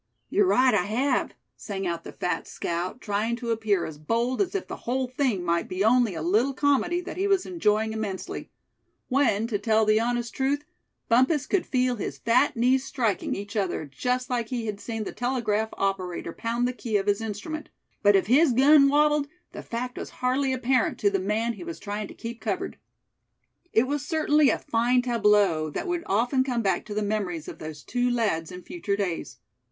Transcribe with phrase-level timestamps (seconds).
[0.31, 4.55] "You're right, I have!" sang out the fat scout, trying to appear as bold as
[4.55, 8.49] if the whole thing might be only a little comedy that he was enjoying immensely;
[9.09, 10.63] when, to tell the honest truth,
[11.07, 15.11] Bumpus could feel his fat knees striking each other just like he had seen the
[15.11, 17.69] telegraph operator pound the key of his instrument;
[18.01, 21.77] but if his gun wabbled, the fact was hardly apparent to the man he was
[21.77, 22.79] trying to keep covered.
[23.71, 27.59] It was certainly a fine tableau, that would often come back to the memories of
[27.59, 29.37] those two lads in future days.